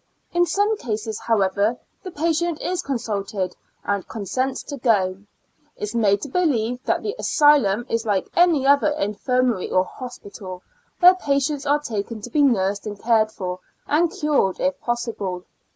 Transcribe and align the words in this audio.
In 0.33 0.47
some 0.47 0.77
cases, 0.79 1.19
however, 1.19 1.77
the 2.01 2.09
patient 2.09 2.59
is 2.59 2.81
consulted, 2.81 3.55
and 3.85 4.07
consents 4.07 4.63
to 4.63 4.77
go; 4.77 5.19
is 5.77 5.93
made 5.93 6.21
to 6.23 6.27
believe 6.27 6.83
that 6.85 7.03
the 7.03 7.15
asylum 7.19 7.85
is 7.87 8.03
like 8.03 8.27
any 8.35 8.65
other 8.65 8.91
infii 8.97 9.45
mary 9.45 9.69
or 9.69 9.83
hospital, 9.85 10.63
where 11.01 11.13
patients 11.13 11.67
are 11.67 11.77
taken 11.77 12.19
to 12.21 12.31
be 12.31 12.41
nursed 12.41 12.87
and 12.87 12.99
cared 12.99 13.31
for, 13.31 13.59
and 13.85 14.09
cured 14.11 14.59
if 14.59 14.79
possible. 14.81 15.43